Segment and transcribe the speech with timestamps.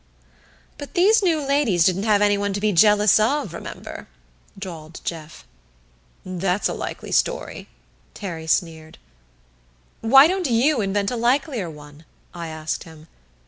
[0.79, 4.07] "But these New Ladies didn't have anyone to be jealous of, remember,"
[4.57, 5.45] drawled Jeff.
[6.25, 7.67] "That's a likely story,"
[8.15, 8.97] Terry sneered.
[10.01, 13.09] "Why don't you invent a likelier one?" I asked him.